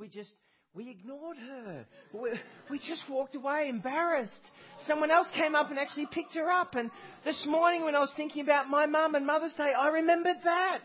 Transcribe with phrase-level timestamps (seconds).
[0.00, 0.32] We just,
[0.74, 1.86] we ignored her.
[2.12, 2.30] We,
[2.68, 4.32] we just walked away embarrassed.
[4.88, 6.74] Someone else came up and actually picked her up.
[6.74, 6.90] And
[7.24, 10.82] this morning when I was thinking about my mum and Mother's Day, I remembered that.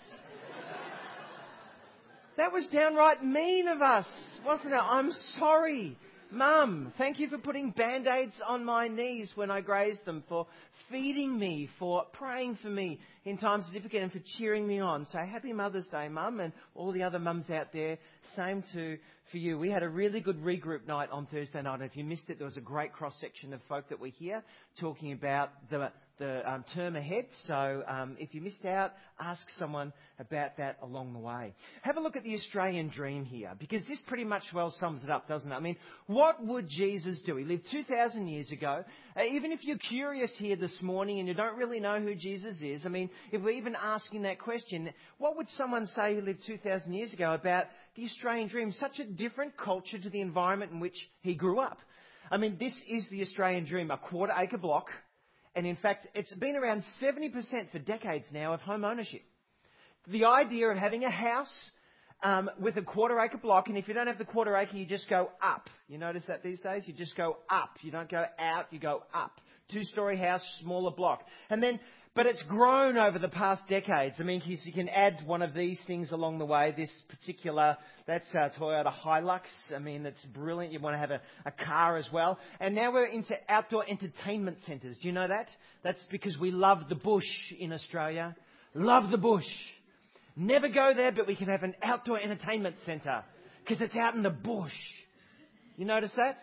[2.37, 4.05] That was downright mean of us,
[4.45, 4.77] wasn't it?
[4.77, 5.97] I'm sorry.
[6.31, 10.45] Mum, thank you for putting band aids on my knees when I grazed them, for
[10.91, 15.07] feeding me, for praying for me in times of difficulty, and for cheering me on.
[15.07, 17.97] So happy Mother's Day, Mum, and all the other mums out there.
[18.35, 18.99] Same to
[19.31, 19.57] for you.
[19.57, 21.81] We had a really good regroup night on Thursday night.
[21.81, 24.43] If you missed it, there was a great cross section of folk that were here
[24.79, 27.25] talking about the the um, term ahead.
[27.45, 31.53] So um, if you missed out, ask someone about that along the way.
[31.81, 35.09] Have a look at the Australian dream here, because this pretty much well sums it
[35.09, 35.55] up, doesn't it?
[35.55, 37.37] I mean, what would Jesus do?
[37.37, 38.83] He lived 2,000 years ago.
[39.17, 42.57] Uh, even if you're curious here this morning and you don't really know who Jesus
[42.61, 46.41] is, I mean, if we're even asking that question, what would someone say who lived
[46.45, 47.65] 2,000 years ago about
[47.95, 48.71] the Australian dream?
[48.73, 51.79] Such a different culture to the environment in which he grew up.
[52.31, 54.89] I mean, this is the Australian dream, a quarter acre block
[55.55, 59.21] and in fact, it's been around 70% for decades now of home ownership.
[60.07, 61.71] The idea of having a house
[62.23, 64.85] um, with a quarter acre block, and if you don't have the quarter acre, you
[64.85, 65.69] just go up.
[65.87, 66.83] You notice that these days?
[66.85, 67.71] You just go up.
[67.81, 69.39] You don't go out, you go up.
[69.71, 71.23] Two story house, smaller block.
[71.49, 71.79] And then
[72.15, 74.15] but it's grown over the past decades.
[74.19, 76.73] I mean, you can add one of these things along the way.
[76.75, 79.41] This particular, that's a Toyota Hilux.
[79.73, 80.73] I mean, it's brilliant.
[80.73, 82.39] You want to have a, a car as well.
[82.59, 84.97] And now we're into outdoor entertainment centres.
[85.01, 85.47] Do you know that?
[85.83, 87.23] That's because we love the bush
[87.57, 88.35] in Australia.
[88.73, 89.47] Love the bush.
[90.35, 93.23] Never go there, but we can have an outdoor entertainment centre
[93.63, 94.73] because it's out in the bush.
[95.77, 96.37] You notice that?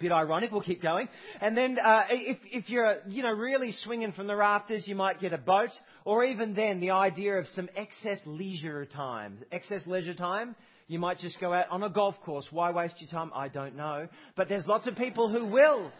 [0.00, 0.50] Bit ironic.
[0.50, 1.08] We'll keep going.
[1.40, 5.20] And then, uh, if, if you're, you know, really swinging from the rafters, you might
[5.20, 5.70] get a boat,
[6.04, 9.38] or even then, the idea of some excess leisure time.
[9.52, 10.56] Excess leisure time.
[10.88, 12.46] You might just go out on a golf course.
[12.50, 13.30] Why waste your time?
[13.34, 14.08] I don't know.
[14.36, 15.92] But there's lots of people who will.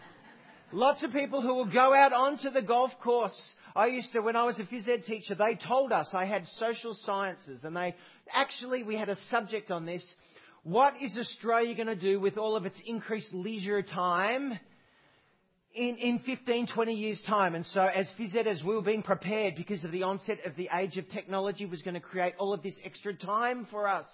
[0.72, 3.38] Lots of people who will go out onto the golf course.
[3.76, 6.46] I used to, when I was a phys ed teacher, they told us I had
[6.58, 7.94] social sciences, and they
[8.32, 10.04] actually we had a subject on this
[10.62, 14.58] what is Australia going to do with all of its increased leisure time
[15.74, 17.54] in, in 15, 20 years' time?
[17.54, 20.98] And so, as phys we were being prepared because of the onset of the age
[20.98, 24.06] of technology was going to create all of this extra time for us.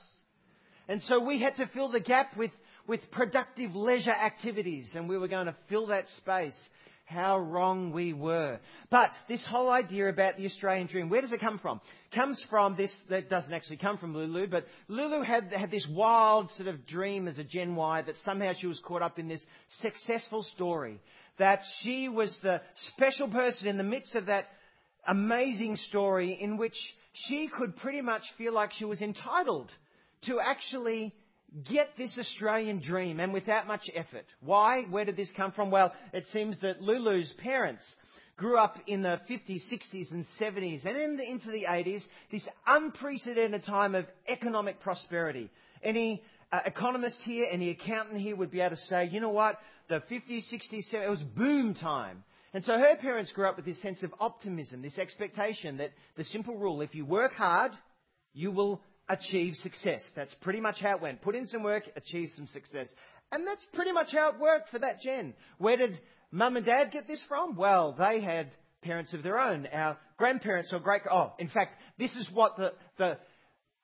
[0.89, 2.53] And so we had to fill the gap with,
[2.87, 6.57] with productive leisure activities, and we were going to fill that space
[7.07, 8.59] how wrong we were.
[8.91, 11.81] But this whole idea about the Australian dream, where does it come from?
[12.13, 16.51] Comes from this, that doesn't actually come from Lulu, but Lulu had, had this wild
[16.57, 19.45] sort of dream as a Gen Y that somehow she was caught up in this
[19.81, 21.01] successful story.
[21.39, 22.61] That she was the
[22.95, 24.47] special person in the midst of that
[25.07, 26.77] amazing story in which
[27.13, 29.71] she could pretty much feel like she was entitled
[30.23, 31.15] to actually
[31.69, 34.25] get this Australian dream and without much effort.
[34.41, 34.83] Why?
[34.91, 35.71] Where did this come from?
[35.71, 37.85] Well, it seems that Lulu's parents
[38.37, 42.47] grew up in the 50s, 60s and 70s and in the, into the 80s, this
[42.67, 45.51] unprecedented time of economic prosperity.
[45.83, 49.59] Any uh, economist here, any accountant here would be able to say, you know what,
[49.89, 52.25] the 50s, 60s, 70s, it was boom time.
[52.53, 56.25] And so her parents grew up with this sense of optimism, this expectation that the
[56.25, 57.73] simple rule, if you work hard,
[58.33, 60.03] you will achieve success.
[60.15, 61.23] That's pretty much how it went.
[61.23, 62.89] Put in some work, achieve some success.
[63.33, 65.35] And that's pretty much how it worked for that gen.
[65.59, 65.99] Where did
[66.31, 67.57] mum and dad get this from?
[67.57, 68.51] Well, they had
[68.83, 69.67] parents of their own.
[69.73, 73.19] Our grandparents or great, oh, in fact, this is what the, the,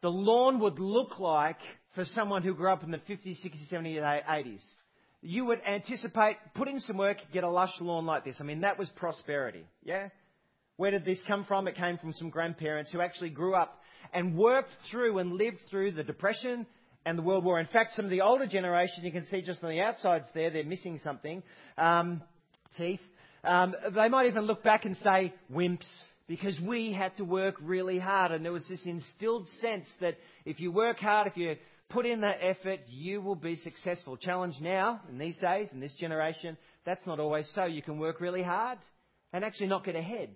[0.03, 1.59] the lawn would look like
[1.95, 4.63] for someone who grew up in the 50s, 60s, 70s, 80s.
[5.25, 8.37] You would anticipate, putting in some work, get a lush lawn like this.
[8.41, 9.65] I mean, that was prosperity.
[9.85, 10.09] Yeah?
[10.77, 11.69] Where did this come from?
[11.69, 13.79] It came from some grandparents who actually grew up
[14.13, 16.67] and worked through and lived through the Depression
[17.05, 17.59] and the World War.
[17.59, 20.51] In fact, some of the older generation, you can see just on the outsides there,
[20.51, 21.43] they're missing something.
[21.77, 22.23] Um,
[22.77, 23.01] teeth.
[23.45, 25.87] Um, they might even look back and say, wimps,
[26.29, 28.33] because we had to work really hard.
[28.33, 31.57] And there was this instilled sense that if you work hard, if you
[31.89, 34.17] put in that effort, you will be successful.
[34.17, 36.57] Challenge now, in these days, in this generation,
[36.87, 37.65] that's not always so.
[37.65, 38.79] You can work really hard
[39.33, 40.31] and actually not get ahead.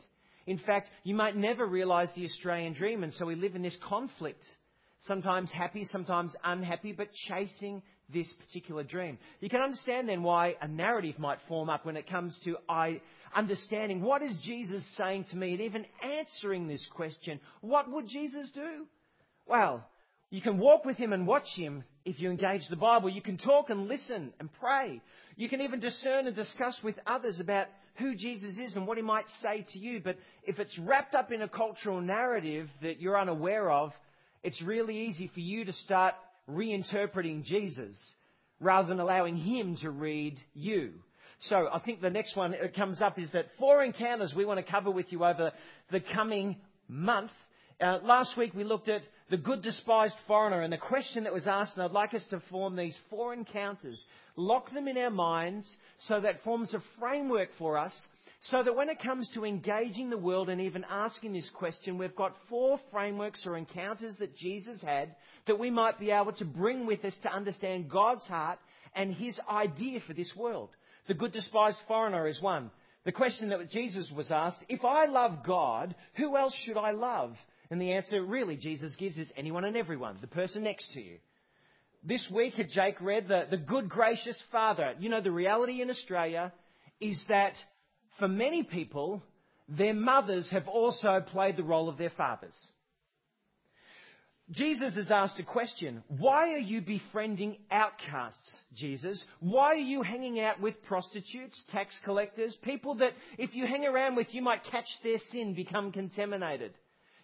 [0.46, 3.76] In fact, you might never realize the Australian dream, and so we live in this
[3.88, 4.42] conflict.
[5.00, 7.82] Sometimes happy, sometimes unhappy, but chasing
[8.12, 9.18] this particular dream.
[9.40, 13.00] You can understand then why a narrative might form up when it comes to I
[13.34, 18.50] understanding what is Jesus saying to me and even answering this question, what would Jesus
[18.54, 18.86] do?
[19.46, 19.84] Well,
[20.30, 23.08] you can walk with him and watch him if you engage the Bible.
[23.08, 25.00] You can talk and listen and pray.
[25.36, 27.66] You can even discern and discuss with others about
[27.98, 30.00] who Jesus is and what he might say to you.
[30.02, 33.92] But if it's wrapped up in a cultural narrative that you're unaware of,
[34.42, 36.14] it's really easy for you to start
[36.48, 37.96] reinterpreting Jesus
[38.60, 40.92] rather than allowing Him to read you.
[41.40, 44.64] So I think the next one that comes up is that four encounters we want
[44.64, 45.52] to cover with you over
[45.90, 46.56] the coming
[46.88, 47.30] month.
[47.80, 51.46] Uh, last week we looked at the good despised foreigner and the question that was
[51.46, 54.02] asked, and I'd like us to form these four encounters,
[54.36, 55.68] lock them in our minds
[56.06, 57.92] so that forms a framework for us
[58.50, 62.14] so that when it comes to engaging the world and even asking this question, we've
[62.14, 66.86] got four frameworks or encounters that Jesus had that we might be able to bring
[66.86, 68.58] with us to understand God's heart
[68.94, 70.70] and his idea for this world.
[71.08, 72.70] The good despised foreigner is one.
[73.04, 77.34] The question that Jesus was asked, if I love God, who else should I love?
[77.70, 81.16] And the answer really Jesus gives is anyone and everyone, the person next to you.
[82.04, 84.94] This week had Jake read the, the good gracious father.
[85.00, 86.52] You know, the reality in Australia
[87.00, 87.54] is that
[88.18, 89.22] for many people,
[89.68, 92.54] their mothers have also played the role of their fathers.
[94.52, 96.04] Jesus is asked a question.
[96.06, 99.22] Why are you befriending outcasts, Jesus?
[99.40, 104.14] Why are you hanging out with prostitutes, tax collectors, people that if you hang around
[104.14, 106.74] with, you might catch their sin, become contaminated?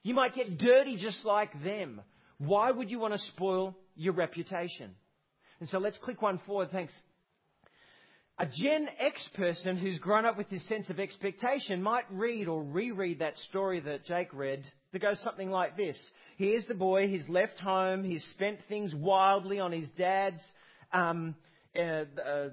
[0.03, 2.01] You might get dirty just like them.
[2.39, 4.91] Why would you want to spoil your reputation?
[5.61, 6.71] And so let's click one forward.
[6.73, 6.93] Thanks.
[8.39, 12.63] A Gen X person who's grown up with this sense of expectation might read or
[12.63, 15.97] reread that story that Jake read that goes something like this.
[16.39, 20.43] Here's the boy, he's left home, he's spent things wildly on his dad's,
[20.93, 21.37] um,
[21.79, 22.49] uh, uh,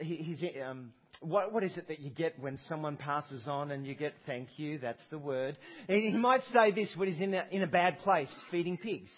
[0.00, 0.92] he's, um,
[1.24, 4.48] what, what is it that you get when someone passes on and you get thank
[4.56, 4.78] you?
[4.78, 5.56] That's the word.
[5.88, 9.10] He might say this when he's in a, in a bad place feeding pigs.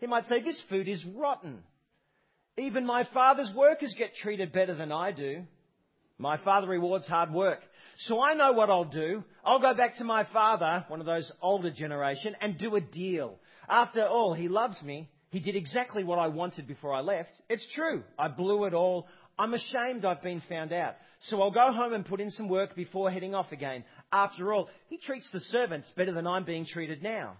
[0.00, 1.58] He might say, This food is rotten.
[2.56, 5.42] Even my father's workers get treated better than I do.
[6.18, 7.60] My father rewards hard work.
[7.98, 9.24] So I know what I'll do.
[9.44, 13.38] I'll go back to my father, one of those older generation, and do a deal.
[13.68, 15.08] After all, he loves me.
[15.30, 17.30] He did exactly what I wanted before I left.
[17.48, 18.02] It's true.
[18.18, 19.06] I blew it all.
[19.38, 20.96] I'm ashamed I've been found out.
[21.28, 23.84] So I'll go home and put in some work before heading off again.
[24.12, 27.36] After all, he treats the servants better than I'm being treated now.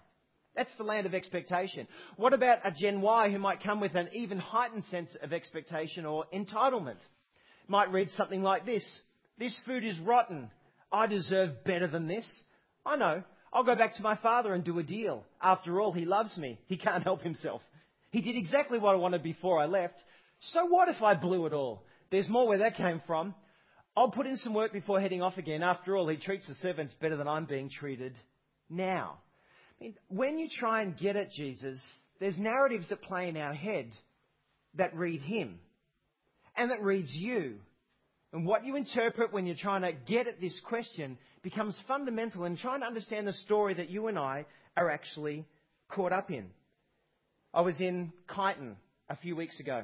[0.55, 1.87] That's the land of expectation.
[2.17, 6.05] What about a Gen Y who might come with an even heightened sense of expectation
[6.05, 6.97] or entitlement?
[7.69, 8.83] might read something like this
[9.37, 10.49] This food is rotten.
[10.91, 12.29] I deserve better than this.
[12.85, 13.23] I know.
[13.53, 15.23] I'll go back to my father and do a deal.
[15.41, 16.59] After all, he loves me.
[16.67, 17.61] He can't help himself.
[18.11, 20.01] He did exactly what I wanted before I left.
[20.53, 21.83] So what if I blew it all?
[22.11, 23.35] There's more where that came from.
[23.95, 25.61] I'll put in some work before heading off again.
[25.61, 28.13] After all, he treats the servants better than I'm being treated
[28.69, 29.17] now.
[29.79, 31.79] I mean, when you try and get at Jesus,
[32.19, 33.91] there's narratives that play in our head
[34.75, 35.59] that read him
[36.55, 37.55] and that reads you.
[38.31, 42.57] And what you interpret when you're trying to get at this question becomes fundamental in
[42.57, 44.45] trying to understand the story that you and I
[44.77, 45.45] are actually
[45.89, 46.45] caught up in.
[47.53, 48.75] I was in Kyneton
[49.09, 49.83] a few weeks ago,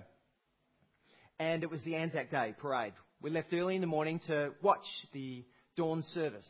[1.39, 2.93] and it was the Anzac Day parade.
[3.21, 5.43] We left early in the morning to watch the
[5.75, 6.47] dawn service.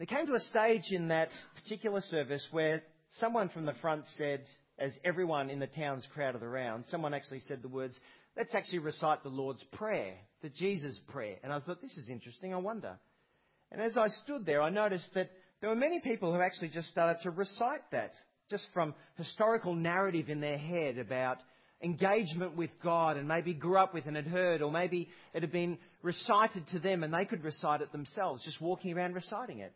[0.00, 1.28] It came to a stage in that
[1.62, 4.44] particular service where someone from the front said,
[4.78, 7.98] as everyone in the town's crowded around, someone actually said the words,
[8.36, 11.36] let's actually recite the Lord's Prayer, the Jesus Prayer.
[11.44, 12.98] And I thought, this is interesting, I wonder.
[13.70, 15.30] And as I stood there, I noticed that
[15.60, 18.14] there were many people who actually just started to recite that,
[18.50, 21.38] just from historical narrative in their head about
[21.82, 25.52] engagement with God and maybe grew up with and had heard, or maybe it had
[25.52, 29.72] been recited to them and they could recite it themselves, just walking around reciting it.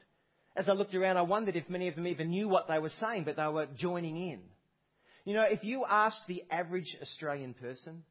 [0.57, 2.93] As I looked around, I wondered if many of them even knew what they were
[3.01, 4.41] saying, but they were joining in.
[5.25, 8.05] You know, if you asked the average Australian person,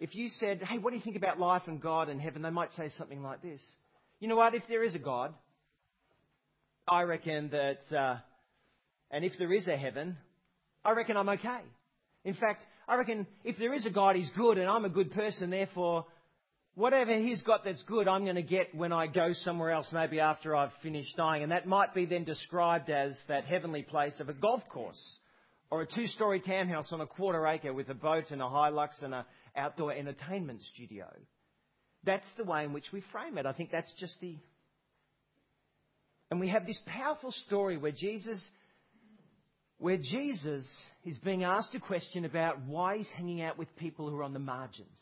[0.00, 2.42] if you said, hey, what do you think about life and God and heaven?
[2.42, 3.62] They might say something like this.
[4.18, 4.54] You know what?
[4.54, 5.34] If there is a God,
[6.88, 8.16] I reckon that, uh,
[9.10, 10.16] and if there is a heaven,
[10.84, 11.60] I reckon I'm okay.
[12.24, 15.12] In fact, I reckon if there is a God, He's good and I'm a good
[15.12, 16.06] person, therefore,
[16.74, 20.20] whatever He's got that's good, I'm going to get when I go somewhere else, maybe
[20.20, 21.42] after I've finished dying.
[21.42, 25.00] And that might be then described as that heavenly place of a golf course
[25.70, 29.02] or a two story townhouse on a quarter acre with a boat and a Hilux
[29.02, 29.24] and an
[29.56, 31.06] outdoor entertainment studio.
[32.04, 33.46] That's the way in which we frame it.
[33.46, 34.36] I think that's just the.
[36.30, 38.42] And we have this powerful story where Jesus,
[39.82, 40.64] where Jesus
[41.04, 44.32] is being asked a question about why he's hanging out with people who are on
[44.32, 44.96] the margins.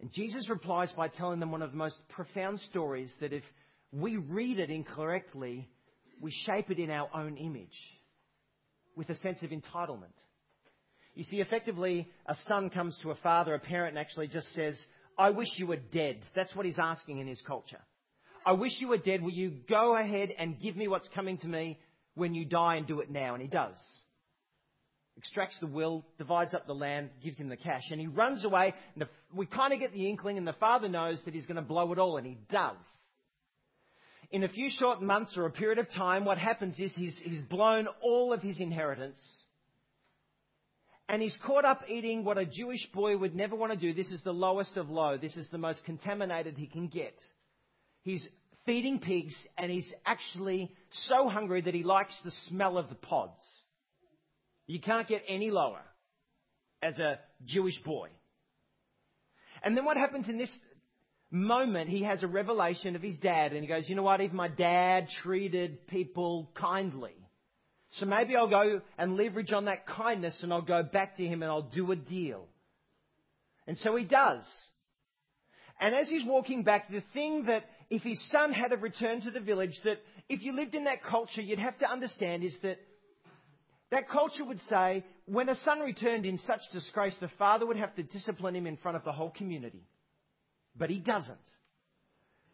[0.00, 3.44] And Jesus replies by telling them one of the most profound stories that if
[3.92, 5.68] we read it incorrectly,
[6.20, 7.68] we shape it in our own image
[8.96, 10.16] with a sense of entitlement.
[11.14, 14.76] You see, effectively, a son comes to a father, a parent, and actually just says,
[15.16, 16.18] I wish you were dead.
[16.34, 17.80] That's what he's asking in his culture.
[18.44, 19.22] I wish you were dead.
[19.22, 21.78] Will you go ahead and give me what's coming to me
[22.16, 23.34] when you die and do it now?
[23.34, 23.76] And he does.
[25.16, 28.74] extracts the will, divides up the land, gives him the cash, and he runs away.
[28.94, 31.56] And the, we kind of get the inkling, and the father knows that he's going
[31.56, 32.76] to blow it all, and he does.
[34.30, 37.42] In a few short months or a period of time, what happens is he's, he's
[37.42, 39.18] blown all of his inheritance.
[41.08, 43.94] And he's caught up eating what a Jewish boy would never want to do.
[43.94, 45.16] This is the lowest of low.
[45.16, 47.14] This is the most contaminated he can get.
[48.02, 48.26] He's
[48.66, 50.70] feeding pigs, and he's actually
[51.08, 53.40] so hungry that he likes the smell of the pods.
[54.66, 55.82] You can't get any lower
[56.82, 58.08] as a Jewish boy.
[59.62, 60.54] And then what happens in this
[61.30, 64.20] moment, he has a revelation of his dad, and he goes, You know what?
[64.20, 67.14] Even my dad treated people kindly.
[67.92, 71.42] So maybe I'll go and leverage on that kindness and I'll go back to him
[71.42, 72.46] and I'll do a deal.
[73.66, 74.42] And so he does.
[75.80, 79.30] And as he's walking back, the thing that if his son had have returned to
[79.30, 82.78] the village, that if you lived in that culture, you'd have to understand is that
[83.90, 87.94] that culture would say when a son returned in such disgrace, the father would have
[87.96, 89.86] to discipline him in front of the whole community.
[90.76, 91.38] But he doesn't.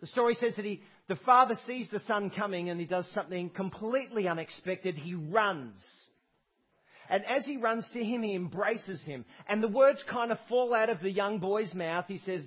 [0.00, 3.50] The story says that he, the father sees the son coming and he does something
[3.50, 4.96] completely unexpected.
[4.96, 5.82] He runs.
[7.08, 9.24] And as he runs to him, he embraces him.
[9.48, 12.06] And the words kind of fall out of the young boy's mouth.
[12.08, 12.42] He says,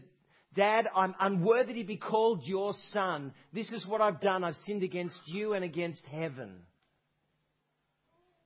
[0.55, 3.33] Dad, I'm unworthy to be called your son.
[3.53, 4.43] This is what I've done.
[4.43, 6.53] I've sinned against you and against heaven.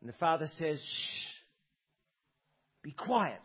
[0.01, 1.27] And the father says, Shh,
[2.83, 3.41] be quiet.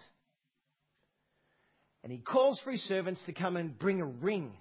[2.02, 4.52] And he calls for his servants to come and bring a ring,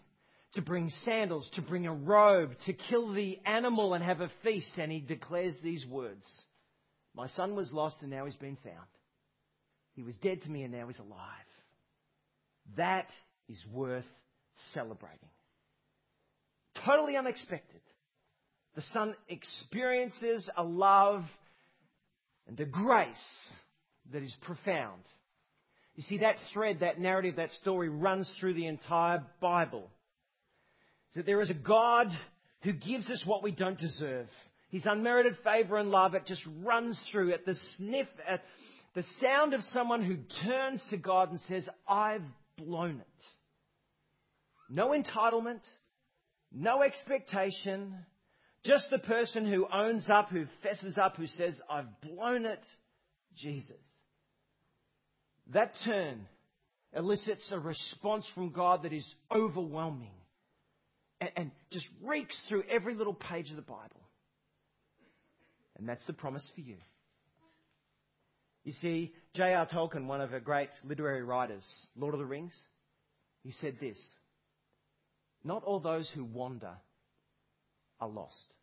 [0.55, 4.72] to bring sandals, to bring a robe, to kill the animal and have a feast.
[4.77, 6.25] And he declares these words
[7.15, 8.77] My son was lost and now he's been found.
[9.95, 11.19] He was dead to me and now he's alive.
[12.77, 13.07] That
[13.50, 14.06] is worth
[14.74, 15.30] celebrating.
[16.86, 17.82] Totally unexpected.
[18.76, 21.24] The son experiences a love
[22.48, 23.16] and a grace
[24.12, 25.02] that is profound.
[25.96, 29.90] You see, that thread, that narrative, that story runs through the entire Bible.
[31.16, 32.08] That there is a God
[32.64, 34.28] who gives us what we don't deserve.
[34.72, 38.42] His unmerited favor and love, it just runs through at the sniff, at
[38.96, 42.24] the sound of someone who turns to God and says, I've
[42.57, 43.24] blown it.
[44.69, 45.62] No entitlement,
[46.51, 47.95] no expectation,
[48.63, 52.63] just the person who owns up, who fesses up, who says, I've blown it,
[53.36, 53.72] Jesus.
[55.53, 56.27] That turn
[56.95, 59.05] elicits a response from God that is
[59.36, 60.13] overwhelming
[61.19, 64.01] and, and just reeks through every little page of the Bible.
[65.77, 66.77] And that's the promise for you.
[68.63, 69.67] You see, J.R.
[69.67, 71.65] Tolkien, one of the great literary writers,
[71.98, 72.53] Lord of the Rings,
[73.43, 73.98] he said this
[75.43, 76.75] Not all those who wander
[78.00, 78.53] are lost.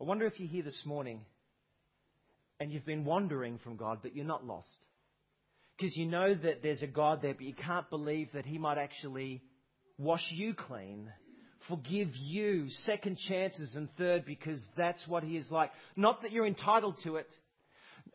[0.00, 1.20] I wonder if you're here this morning
[2.58, 4.68] and you've been wandering from God, but you're not lost.
[5.76, 8.78] Because you know that there's a God there, but you can't believe that He might
[8.78, 9.42] actually
[9.98, 11.10] wash you clean,
[11.68, 15.70] forgive you second chances and third, because that's what He is like.
[15.96, 17.28] Not that you're entitled to it,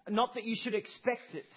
[0.10, 1.48] not that you should expect it,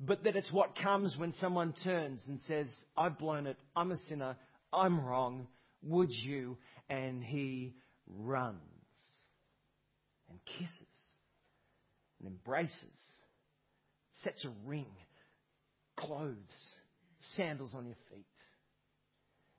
[0.00, 3.96] but that it's what comes when someone turns and says, I've blown it, I'm a
[4.08, 4.36] sinner,
[4.72, 5.46] I'm wrong,
[5.82, 6.58] would you?
[6.88, 7.74] And He
[8.06, 8.60] runs
[10.28, 10.86] and kisses
[12.20, 13.00] and embraces,
[14.22, 14.86] sets a ring,
[15.96, 16.36] clothes,
[17.36, 18.26] sandals on your feet.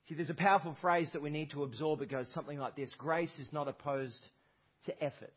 [0.07, 2.01] See, there's a powerful phrase that we need to absorb.
[2.01, 4.19] It goes something like this Grace is not opposed
[4.85, 5.33] to effort,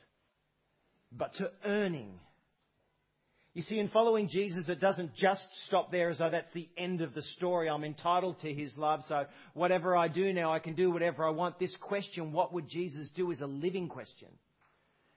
[1.11, 2.13] but to earning.
[3.53, 7.01] You see, in following Jesus, it doesn't just stop there as though that's the end
[7.01, 7.69] of the story.
[7.69, 9.25] I'm entitled to his love, so
[9.55, 11.59] whatever I do now, I can do whatever I want.
[11.59, 14.29] This question, what would Jesus do, is a living question.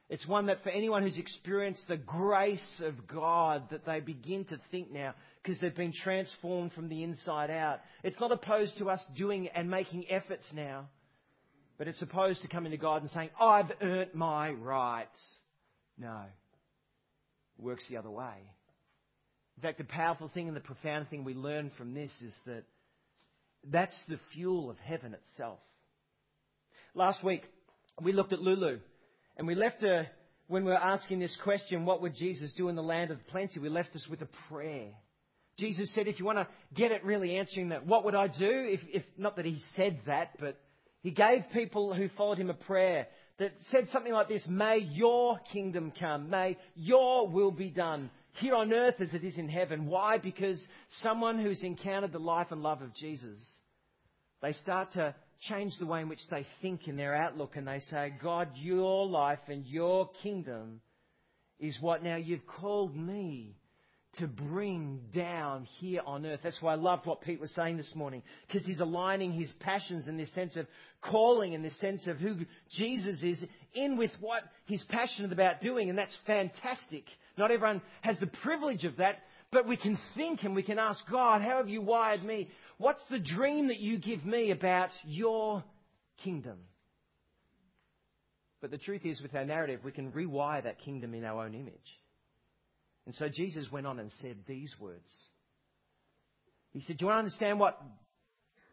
[0.09, 4.59] It's one that for anyone who's experienced the grace of God, that they begin to
[4.69, 7.79] think now, because they've been transformed from the inside out.
[8.03, 10.89] It's not opposed to us doing and making efforts now,
[11.77, 15.19] but it's opposed to coming to God and saying, I've earned my rights.
[15.97, 16.21] No.
[17.57, 18.35] It works the other way.
[19.57, 22.63] In fact, the powerful thing and the profound thing we learn from this is that
[23.71, 25.59] that's the fuel of heaven itself.
[26.93, 27.43] Last week,
[28.01, 28.79] we looked at Lulu.
[29.37, 30.07] And we left her,
[30.47, 33.59] when we were asking this question, what would Jesus do in the land of plenty?
[33.59, 34.89] We left us with a prayer.
[35.57, 38.49] Jesus said, if you want to get it really answering that, what would I do?
[38.49, 40.59] If, if not that he said that, but
[41.01, 43.07] he gave people who followed him a prayer
[43.39, 46.29] that said something like this May your kingdom come.
[46.29, 49.87] May your will be done here on earth as it is in heaven.
[49.87, 50.17] Why?
[50.17, 50.65] Because
[51.01, 53.37] someone who's encountered the life and love of Jesus,
[54.41, 55.13] they start to
[55.49, 59.07] change the way in which they think in their outlook and they say, God, your
[59.07, 60.81] life and your kingdom
[61.59, 63.55] is what now you've called me
[64.17, 66.41] to bring down here on earth.
[66.43, 70.07] That's why I loved what Pete was saying this morning, because he's aligning his passions
[70.07, 70.67] and this sense of
[71.01, 72.35] calling and this sense of who
[72.75, 77.05] Jesus is in with what he's passionate about doing, and that's fantastic.
[77.37, 79.15] Not everyone has the privilege of that,
[79.51, 82.49] but we can think and we can ask God, how have you wired me?
[82.83, 85.63] What's the dream that you give me about your
[86.21, 86.57] kingdom?
[88.59, 91.53] But the truth is, with our narrative, we can rewire that kingdom in our own
[91.53, 92.01] image.
[93.05, 95.09] And so Jesus went on and said these words.
[96.73, 97.81] He said, Do you want to understand what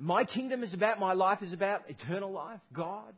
[0.00, 1.82] my kingdom is about, my life is about?
[1.88, 3.14] Eternal life, God.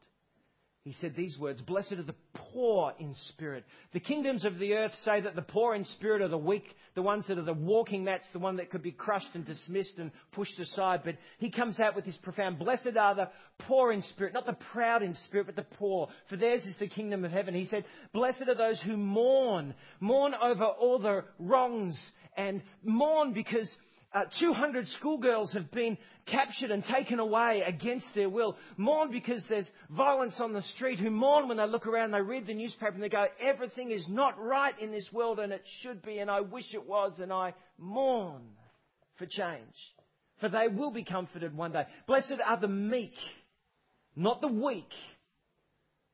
[0.84, 3.64] He said these words Blessed are the poor in spirit.
[3.92, 6.64] The kingdoms of the earth say that the poor in spirit are the weak,
[6.96, 9.98] the ones that are the walking mats, the one that could be crushed and dismissed
[9.98, 11.02] and pushed aside.
[11.04, 13.28] But he comes out with this profound Blessed are the
[13.60, 16.88] poor in spirit, not the proud in spirit, but the poor, for theirs is the
[16.88, 17.54] kingdom of heaven.
[17.54, 21.96] He said, Blessed are those who mourn, mourn over all the wrongs,
[22.36, 23.70] and mourn because
[24.14, 28.56] uh, 200 schoolgirls have been captured and taken away against their will.
[28.76, 30.98] Mourn because there's violence on the street.
[30.98, 34.06] Who mourn when they look around, they read the newspaper and they go, everything is
[34.08, 37.32] not right in this world and it should be and I wish it was and
[37.32, 38.42] I mourn
[39.16, 39.74] for change.
[40.40, 41.84] For they will be comforted one day.
[42.06, 43.14] Blessed are the meek,
[44.16, 44.90] not the weak,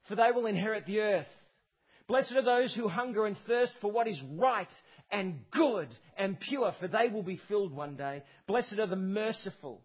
[0.06, 1.26] for they will inherit the earth.
[2.06, 4.68] Blessed are those who hunger and thirst for what is right
[5.10, 8.22] and good and pure, for they will be filled one day.
[8.46, 9.80] Blessed are the merciful,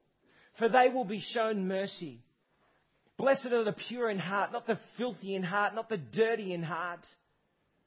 [0.57, 2.21] for they will be shown mercy.
[3.17, 6.63] Blessed are the pure in heart, not the filthy in heart, not the dirty in
[6.63, 7.05] heart,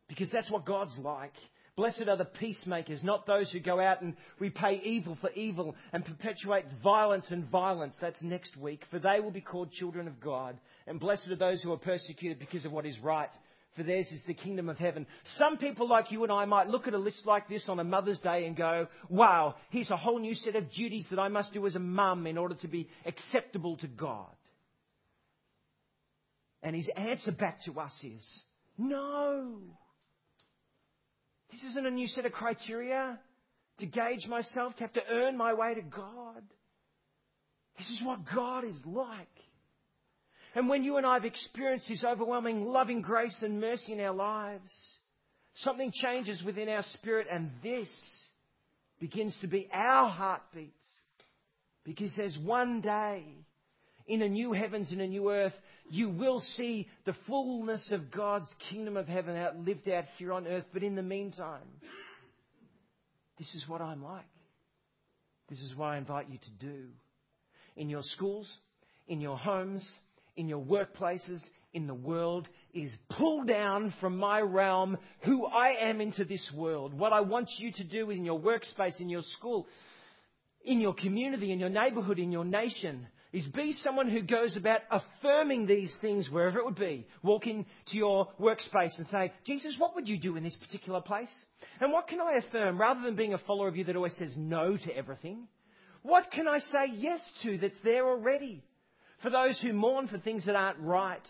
[0.09, 1.35] because that's what God's like.
[1.77, 6.07] Blessed are the peacemakers, not those who go out and repay evil for evil and
[6.07, 7.95] perpetuate violence and violence.
[8.01, 10.59] That's next week, for they will be called children of God.
[10.87, 13.29] And blessed are those who are persecuted because of what is right,
[13.77, 15.07] for theirs is the kingdom of heaven.
[15.37, 17.85] Some people like you and I might look at a list like this on a
[17.85, 21.53] Mother's Day and go, wow, here's a whole new set of duties that I must
[21.53, 24.27] do as a mum in order to be acceptable to God.
[26.63, 28.43] And his answer back to us is,
[28.79, 29.59] no.
[31.53, 33.21] This isn't a new set of criteria
[33.79, 36.43] to gauge myself, to have to earn my way to God.
[37.79, 39.29] This is what God is like.
[40.57, 44.15] And when you and I have experienced His overwhelming loving grace and mercy in our
[44.15, 44.73] lives,
[45.57, 47.89] something changes within our spirit, and this
[48.99, 50.73] begins to be our heartbeat.
[51.85, 53.23] Because there's one day
[54.07, 55.53] in a new heavens and a new earth,
[55.91, 60.47] you will see the fullness of God's kingdom of heaven out lived out here on
[60.47, 60.65] earth.
[60.73, 61.69] But in the meantime,
[63.39, 64.25] this is what I'm like.
[65.51, 66.85] This is what I invite you to do.
[67.77, 68.51] In your schools,
[69.07, 69.87] in your homes,
[70.37, 71.41] in your workplaces,
[71.73, 76.95] in the world, is pull down from my realm who I am into this world.
[76.95, 79.67] What I want you to do in your workspace, in your school,
[80.65, 84.81] in your community, in your neighborhood, in your nation, is be someone who goes about
[84.91, 87.07] affirming these things wherever it would be.
[87.23, 91.33] Walk into your workspace and say, Jesus, what would you do in this particular place?
[91.81, 94.33] And what can I affirm rather than being a follower of you that always says
[94.37, 95.49] no to everything?
[96.03, 98.63] What can I say yes to that's there already?
[99.23, 101.27] For those who mourn for things that aren't right,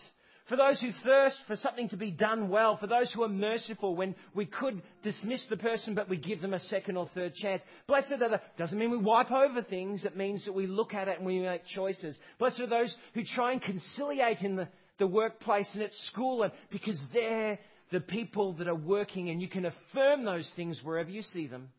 [0.47, 3.95] for those who thirst for something to be done well, for those who are merciful
[3.95, 7.61] when we could dismiss the person but we give them a second or third chance.
[7.87, 11.09] Blessed are the, doesn't mean we wipe over things, it means that we look at
[11.09, 12.15] it and we make choices.
[12.39, 14.69] Blessed are those who try and conciliate in the,
[14.99, 17.59] the workplace and at school and because they're
[17.91, 21.69] the people that are working and you can affirm those things wherever you see them.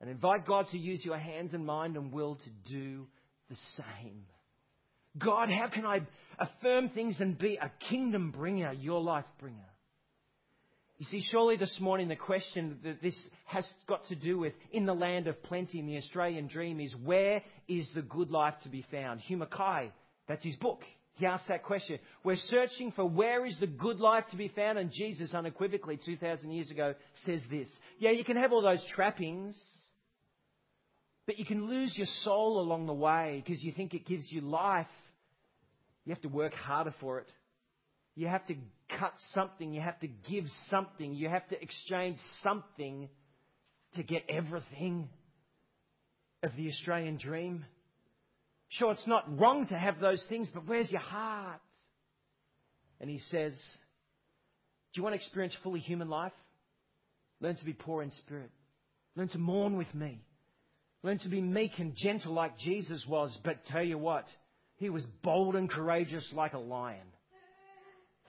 [0.00, 3.06] And invite God to use your hands and mind and will to do
[3.48, 4.24] the same.
[5.18, 6.02] God, how can I
[6.38, 9.58] affirm things and be a kingdom bringer, your life bringer?
[10.98, 14.86] You see, surely this morning the question that this has got to do with in
[14.86, 18.70] the land of plenty in the Australian dream is where is the good life to
[18.70, 19.20] be found?
[19.20, 19.92] Hugh Mackay,
[20.26, 20.80] that's his book.
[21.16, 21.98] He asked that question.
[22.24, 26.50] We're searching for where is the good life to be found, and Jesus unequivocally 2,000
[26.50, 27.68] years ago says this.
[27.98, 29.56] Yeah, you can have all those trappings,
[31.26, 34.42] but you can lose your soul along the way because you think it gives you
[34.42, 34.86] life
[36.06, 37.26] you have to work harder for it.
[38.14, 38.54] You have to
[38.98, 39.74] cut something.
[39.74, 41.12] You have to give something.
[41.12, 43.08] You have to exchange something
[43.96, 45.08] to get everything
[46.42, 47.64] of the Australian dream.
[48.68, 51.60] Sure, it's not wrong to have those things, but where's your heart?
[53.00, 53.52] And he says,
[54.94, 56.32] Do you want to experience fully human life?
[57.40, 58.50] Learn to be poor in spirit.
[59.16, 60.22] Learn to mourn with me.
[61.02, 63.36] Learn to be meek and gentle like Jesus was.
[63.44, 64.24] But tell you what,
[64.76, 67.06] he was bold and courageous like a lion.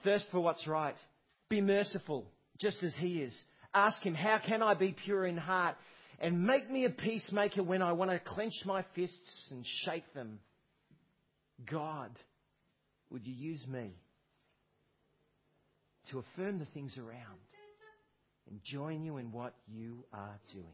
[0.04, 0.96] Thirst for what's right.
[1.48, 2.26] Be merciful.
[2.58, 3.36] just as He is.
[3.74, 5.76] Ask Him, How can I be pure in heart?
[6.20, 10.40] And make me a peacemaker when I want to clench my fists and shake them.
[11.70, 12.10] God,
[13.10, 13.94] would you use me
[16.10, 17.38] to affirm the things around
[18.50, 20.66] and join you in what you are doing?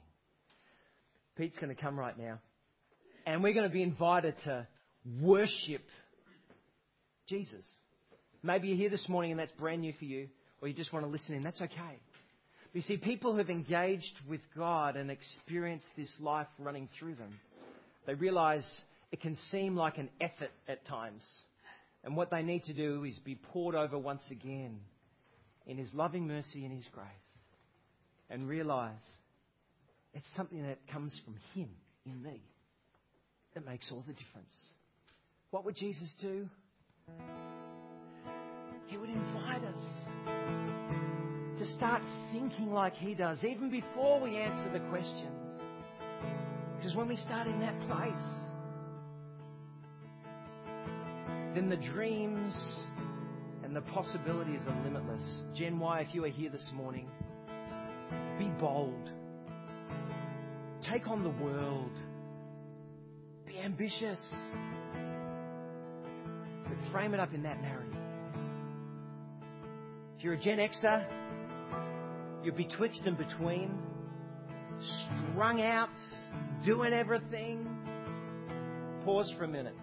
[1.37, 2.39] Pete's going to come right now.
[3.27, 4.67] And we're going to be invited to
[5.21, 5.83] worship
[7.27, 7.65] Jesus.
[8.43, 10.29] Maybe you're here this morning and that's brand new for you,
[10.61, 11.43] or you just want to listen in.
[11.43, 11.99] That's okay.
[12.73, 17.39] But you see, people who've engaged with God and experienced this life running through them,
[18.07, 18.69] they realize
[19.13, 21.23] it can seem like an effort at times.
[22.03, 24.81] And what they need to do is be poured over once again
[25.67, 27.07] in His loving mercy and His grace.
[28.29, 28.93] And realize
[30.13, 31.71] it's something that comes from Him
[32.05, 32.43] in me
[33.55, 34.53] that makes all the difference.
[35.55, 36.49] What would Jesus do?
[38.89, 39.79] He would invite us
[41.61, 45.63] to start thinking like He does, even before we answer the questions.
[46.77, 48.27] Because when we start in that place,
[51.55, 52.53] then the dreams
[53.63, 55.45] and the possibilities are limitless.
[55.55, 57.07] Gen Y, if you are here this morning,
[58.41, 59.09] be bold.
[60.91, 61.93] Take on the world.
[63.47, 64.19] Be ambitious.
[66.93, 67.95] Frame it up in that narrative.
[70.17, 71.05] If you're a Gen Xer,
[72.43, 73.79] you're betwixt and between,
[75.33, 75.89] strung out,
[76.65, 77.67] doing everything.
[79.05, 79.75] Pause for a minute.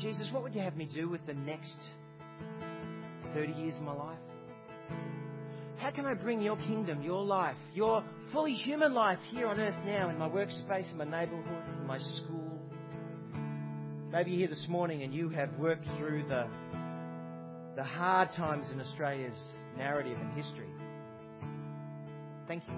[0.00, 1.76] Jesus, what would you have me do with the next
[3.34, 4.18] 30 years of my life?
[5.76, 9.76] How can I bring your kingdom, your life, your fully human life here on earth
[9.86, 12.49] now in my workspace, in my neighborhood, in my school?
[14.12, 16.48] Maybe you're here this morning and you have worked through the,
[17.76, 19.38] the hard times in Australia's
[19.78, 20.66] narrative and history.
[22.48, 22.74] Thank you.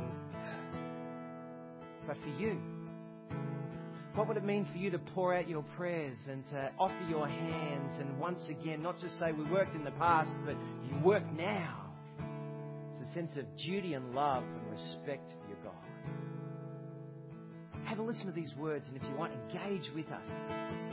[2.07, 2.61] But for you,
[4.15, 7.27] what would it mean for you to pour out your prayers and to offer your
[7.27, 10.55] hands and once again, not just say we worked in the past, but
[10.87, 11.95] you work now?
[12.93, 15.73] It's a sense of duty and love and respect for your God.
[17.87, 20.92] Have a listen to these words, and if you want, engage with us.